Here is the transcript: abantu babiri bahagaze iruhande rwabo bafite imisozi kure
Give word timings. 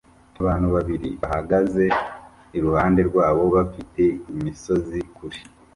abantu 0.41 0.67
babiri 0.75 1.09
bahagaze 1.21 1.85
iruhande 2.57 3.01
rwabo 3.09 3.43
bafite 3.55 4.03
imisozi 4.33 4.99
kure 5.15 5.39